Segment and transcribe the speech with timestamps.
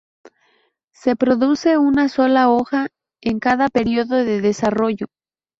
[0.95, 2.87] Se produce una sola hoja
[3.21, 5.05] en cada periodo de desarrollo.